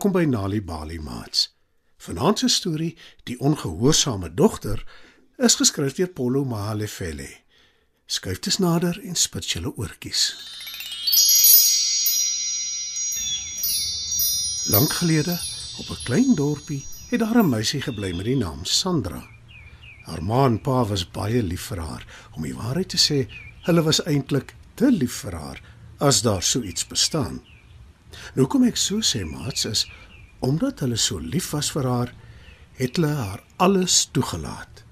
[0.00, 1.50] Welkom by Nali Bali Mats.
[2.00, 2.96] Vanaand se storie,
[3.28, 4.80] Die ongehoorsame dogter,
[5.36, 7.26] is geskryf deur Paulo Mahalefele.
[8.06, 10.22] Skuif dit nader en spit julle oortjies.
[14.72, 15.36] Lank gelede,
[15.84, 19.20] op 'n klein dorpie, het daar 'n meisie gebly met die naam Sandra.
[20.08, 22.06] Haar ma en pa was baie lief vir haar.
[22.32, 23.28] Om die waarheid te sê,
[23.68, 25.60] hulle was eintlik te lief vir haar
[25.98, 27.49] as daar so iets bestaan.
[28.34, 29.86] Nou kom ek so sê maats is
[30.40, 32.12] omdat hulle so lief was vir haar,
[32.80, 34.84] het hulle haar alles toegelaat.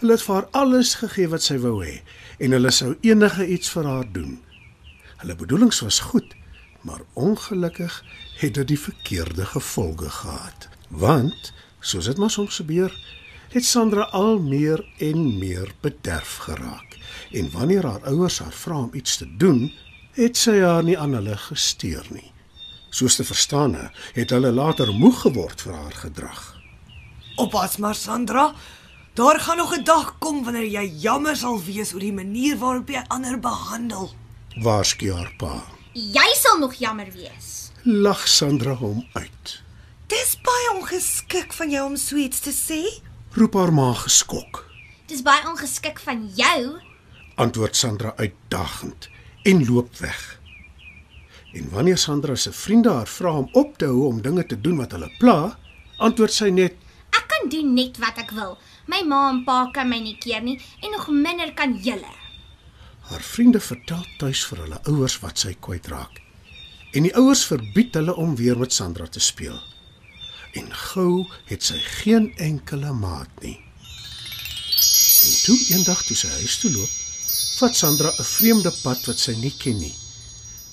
[0.00, 2.00] Hulle het vir haar alles gegee wat sy wou hê
[2.40, 4.38] en hulle sou enige iets vir haar doen.
[5.20, 6.36] Hulle bedoelings was goed,
[6.84, 8.02] maar ongelukkig
[8.40, 10.68] het dit die verkeerde gevolge gehad.
[10.88, 12.92] Want soos dit maar soms gebeur,
[13.50, 16.98] het Sandra al meer en meer bederf geraak.
[17.32, 19.72] En wanneer haar ouers haar vra om iets te doen,
[20.12, 22.30] het sy haar nie aan hulle gesteer nie.
[22.90, 26.56] Soos te verstaan, het hulle later moeg geword vir haar gedrag.
[27.36, 28.52] Oppas maar Sandra.
[29.14, 32.88] Daar gaan nog 'n dag kom wanneer jy jammer sal wees oor die manier waarop
[32.88, 34.10] jy ander behandel.
[34.62, 35.64] Waarsku haar pa.
[35.92, 37.70] Jy sal nog jammer wees.
[37.82, 39.62] Lag Sandra hom uit.
[40.06, 43.02] Dis baie ongeskik van jou om so iets te sê.
[43.32, 44.70] Roep haar ma geskok.
[45.06, 46.80] Dis baie ongeskik van jou.
[47.34, 49.08] Antwoord Sandra uitdagend
[49.42, 50.39] en loop weg.
[51.52, 54.76] En wanneer Sandra se vriende haar vra om op te hou om dinge te doen
[54.76, 55.58] wat hulle pla,
[55.98, 56.76] antwoord sy net:
[57.10, 58.56] Ek kan doen net wat ek wil.
[58.86, 62.12] My ma en pa kan my nie keer nie en nog minder kan julle.
[63.10, 66.20] Haar vriende vertel tuis vir hulle ouers wat sy kwytraak.
[66.94, 69.58] En die ouers verbied hulle om weer met Sandra te speel.
[70.54, 73.58] En gou het sy geen enkele maat nie.
[75.26, 76.94] En toe eendag toe sy huis toe loop,
[77.58, 79.94] vat Sandra 'n vreemde pad wat sy nie ken nie.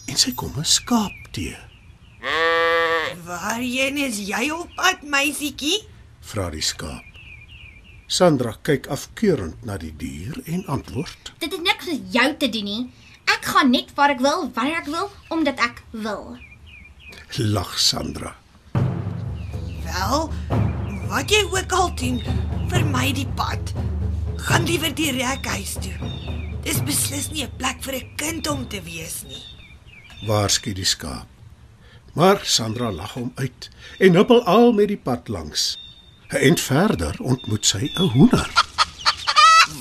[0.08, 1.56] En sy kom 'n skaap te.
[3.28, 5.84] Waarheen is jy op pad, meisietjie?
[6.22, 7.04] Vra die skaap.
[8.08, 12.64] Sandra kyk afkeurend na die dier en antwoord: Dit het niks met jou te doen
[12.64, 12.84] nie.
[13.28, 16.38] Ek gaan net waar ek wil, wanneer ek wil, omdat ek wil.
[17.38, 18.36] Lag Sandra.
[19.84, 20.32] Wel,
[21.12, 22.22] wat jy ook al doen,
[22.72, 23.74] vermy die pad.
[24.48, 25.96] Gaan liewer direk huis toe.
[26.64, 29.57] Dis beslis nie 'n plek vir 'n kind om te wees nie.
[30.26, 31.28] Waarsku die skaap.
[32.18, 33.70] Maar Sandra lag hom uit
[34.00, 35.78] en huppel al met die pad langs.
[36.30, 38.50] 'n Eind verder ontmoet sy 'n hoender.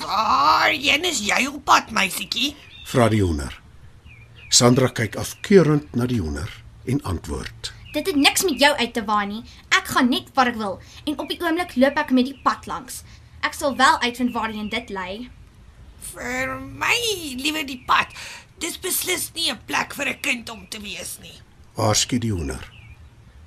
[0.04, 2.54] Waarheen is jy op pad, meisietjie?
[2.84, 3.60] Vra die hoender.
[4.48, 9.04] Sandra kyk afkeurend na die hoender en antwoord: Dit het niks met jou uit te
[9.04, 9.42] waai nie.
[9.68, 12.66] Ek gaan net waar ek wil en op die oomblik loop ek met die pad
[12.66, 13.02] langs.
[13.40, 15.30] Ek sal wel uitvind waarheen dit lei.
[16.12, 16.96] Vir my
[17.40, 18.12] liewer die pad.
[18.66, 21.38] Dis beslis nie 'n plek vir 'n kind om te wees nie.
[21.76, 22.64] Waarsku die hoender.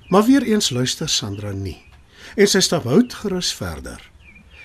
[0.08, 1.82] Maar weer eens luister Sandra nie.
[2.36, 4.00] En sy stap houtgerus verder.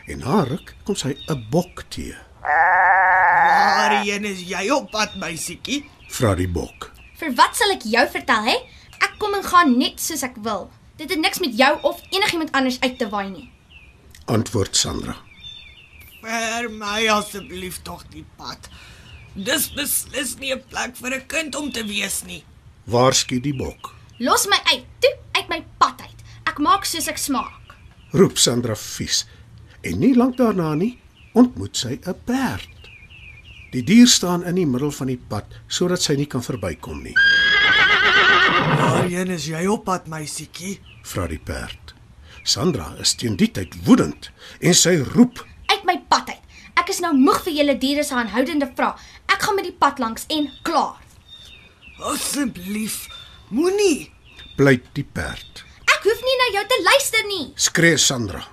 [0.07, 2.15] En na ruk kom sy 'n bok te.
[2.41, 5.83] Waarheen is jy op pad, meisietjie?
[6.07, 6.91] Vra die bok.
[7.19, 8.57] Vir wat sal ek jou vertel, hè?
[8.99, 10.71] Ek kom en gaan net soos ek wil.
[10.95, 13.51] Dit het niks met jou of enigiemand anders uit te waai nie.
[14.25, 15.17] Antwoord Sandra.
[16.21, 18.69] Vir my asseblief tog die pad.
[19.35, 22.43] Dis beslis nie 'n plek vir 'n kind om te wees nie.
[22.87, 23.93] Waarsku die bok.
[24.19, 26.19] Los my uit, toe uit my pad uit.
[26.47, 27.75] Ek maak soos ek smaak.
[28.13, 29.25] Roep Sandra vies.
[29.83, 30.99] En nie lank daarna nie
[31.33, 32.69] ontmoet sy 'n perd.
[33.71, 37.15] Die dier staan in die middel van die pad sodat sy nie kan verbykom nie.
[38.79, 40.79] Waarheen is jy op pad, meisietjie?
[41.03, 41.93] Vra die perd.
[42.43, 44.31] Sandra is teen die tyd woedend
[44.61, 46.41] en sy roep: Uit my pad uit.
[46.75, 48.93] Ek is nou moeg vir julle diere se aanhoudende vrae.
[49.45, 50.97] Gaan met die pad langs en klaar.
[52.01, 53.07] Asseblief,
[53.49, 54.11] moenie.
[54.57, 57.51] "Pleit die perd." Ek hoef nie na jou te luister nie.
[57.55, 58.47] Skree Sandra.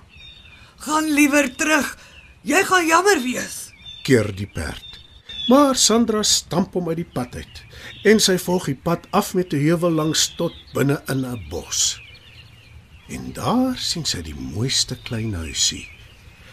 [0.77, 1.97] Gaan liewer terug.
[2.41, 3.71] Jy gaan jammer wees.
[4.03, 4.99] Keer die perd.
[5.47, 7.63] Maar Sandra stamp hom uit die pad uit
[8.03, 11.99] en sy volg die pad af met 'n heuwel langs tot binne in 'n bos.
[13.07, 15.89] En daar sien sy die mooiste klein huisie.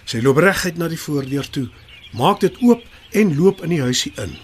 [0.04, 1.68] Sy loop reguit na die voordeur toe,
[2.12, 4.36] maak dit oop en loop in die huisie in.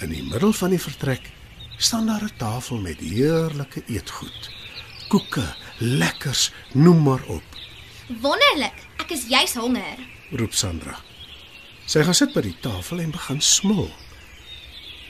[0.00, 1.30] In die middel van die vertrek
[1.78, 4.50] staan daar 'n tafel met heerlike eetgoed.
[5.08, 7.42] Koeke, lekkers, noem maar op,
[8.08, 8.86] Wonderlik.
[8.96, 9.98] Ek is juis honger.
[10.32, 10.94] roep Sandra.
[11.88, 13.90] Sy gaan sit by die tafel en begin smil.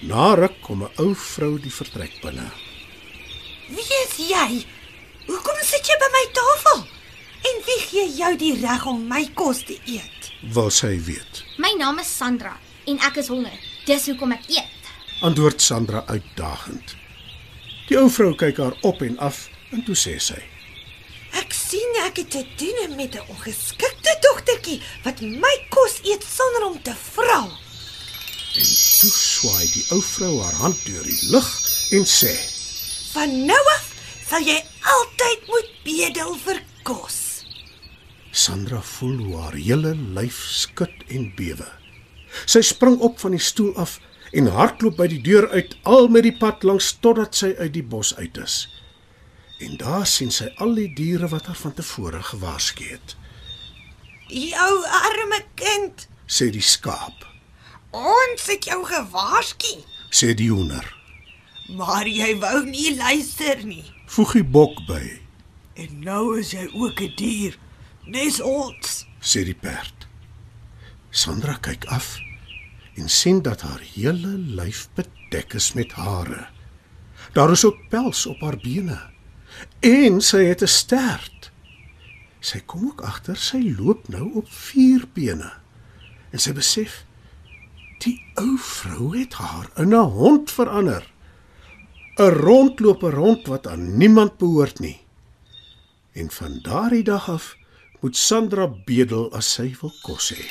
[0.02, 2.50] Na ruk kom 'n ou vrou die vertrek binne.
[3.68, 4.64] Wie is jy?
[5.26, 6.78] Hoekom sit jy by my tafel?
[7.48, 10.32] En wie gee jou die reg om my kos te eet?
[10.42, 11.37] Wil sy weet.
[11.58, 12.56] My naam is Sandra
[12.86, 13.58] en ek is honger.
[13.84, 14.90] Dis hoekom ek eet.
[15.20, 16.96] Antwoord Sandra uitdagend.
[17.88, 20.38] Die ou vrou kyk haar op en af En toe sê sy:
[21.36, 26.64] Ek sien ek het te doen met 'n ongeskikte dogtertjie wat my kos eet sonder
[26.70, 27.40] om te vra.
[28.60, 28.70] En
[29.00, 31.50] toe swaai die ou vrou haar hand deur die lug
[31.90, 32.34] en sê:
[33.12, 33.92] Van nou af
[34.30, 34.60] sal jy
[34.96, 37.27] altyd moet bedel vir kos.
[38.30, 41.66] Sandra voel hoe haar hele lyf skud en bewe.
[42.44, 43.98] Sy spring op van die stoel af
[44.36, 47.82] en hardloop by die deur uit al met die pad langs totdat sy uit die
[47.82, 48.66] bos uit is.
[49.64, 53.16] En daar sien sy al die diere wat haar van tevore gewaarsku het.
[54.28, 57.22] Jou arme kind, Sê die skaap,
[57.96, 59.78] ons het jou gewaarsku,
[60.12, 60.84] sê die hoender.
[61.68, 63.84] maar jy wou nie luister nie.
[64.06, 65.20] Voeg die bok by,
[65.78, 67.56] En nou is jy ook 'n dier,
[68.08, 69.04] nes ons.
[69.20, 70.06] sê die perd.
[71.10, 72.16] Sandra kyk af
[72.98, 76.48] en sien dat haar hele lyf bedek is met hare.
[77.36, 78.98] Daar is ook pels op haar bene
[79.84, 81.50] en sy het 'n stert.
[82.40, 85.52] Sy kom ook agter sy loop nou op vier bene.
[86.30, 87.04] En sy besef
[87.98, 91.04] die ou vrou het haar in 'n hond verander.
[92.18, 95.00] 'n Rondloper hond wat aan niemand behoort nie.
[96.12, 97.57] En van daardie dag af
[98.00, 100.44] moet Sandra bedel as sy wil kos hê.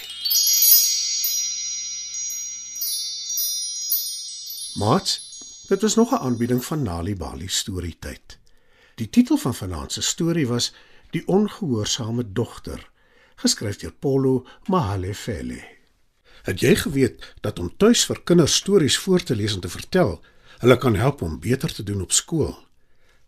[4.78, 5.22] Mats,
[5.68, 8.38] dit was nog 'n aanbieding van Nali Bali storietyd.
[8.96, 10.74] Die titel van vanaand se storie was
[11.10, 12.82] Die ongehoorsame dogter,
[13.36, 15.64] geskryf deur Paulo Mahalefele.
[16.44, 20.18] Het jy geweet dat om tuis vir kinders stories voor te lees en te vertel,
[20.60, 22.67] hulle kan help om beter te doen op skool?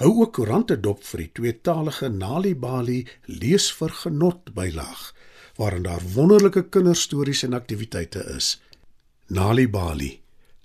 [0.00, 5.10] Hou ook koerante dop vir die tweetalige Nali Bali lees vir genot bylaag
[5.60, 8.62] waarin daar wonderlike kinderstories en aktiwiteite is.
[9.28, 10.20] Nali Bali.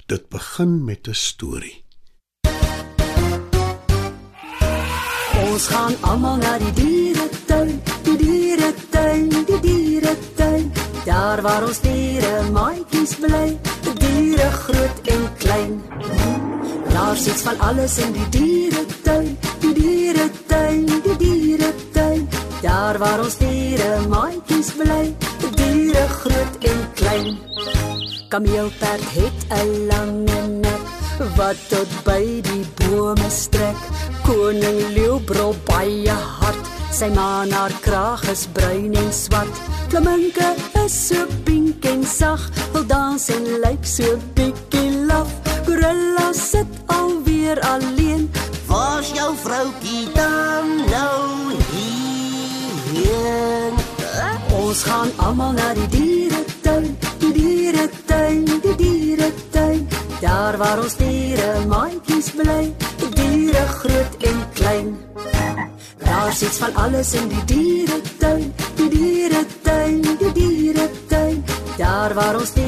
[0.07, 1.83] Dit begin met 'n storie.
[5.43, 10.71] Ons gaan almal na die dieretuin, die dieretuin, die dieretuin.
[11.05, 15.81] Daar waar ons diere maatjies bly, die diere groot en klein.
[16.89, 18.66] Daar sit van alles in die dieretuin, die
[20.27, 22.27] dieretuin, die dieretuin.
[22.61, 27.37] Daar waar ons diere maatjies bly, die diere groot en klein.
[28.29, 30.83] Kameelperd het 'n lange nek
[31.35, 33.79] wat tot by die bome strek.
[34.23, 36.63] Koning leeu brul baie hard.
[36.91, 39.55] Sy maan haar kraag is bruin en swart.
[39.89, 45.29] Flamingo is so pink en sag, wil dans en lyk so bietjie laf.
[45.65, 47.96] Gorilla sit alweer alleen.
[48.67, 53.71] Waar's jou vroutjie dan nou hier?
[54.59, 59.87] Ons gaan almal na die dieretuin, die dieretuin, die dieretuin.
[60.19, 64.95] Daar waar ons diere maatjies bly, die diere groot en klein.
[66.03, 71.43] Daar sit van alles in die dieretuin, die dieretuin, die dieretuin.
[71.77, 72.66] Daar waar ons diere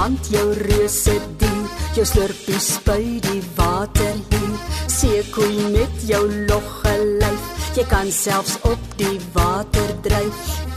[0.00, 4.56] olifant jou reuse dier, jou slurpie spui die water hier.
[4.88, 10.69] Seekoei met jou logge lyf, jy kan selfs op die water dryf.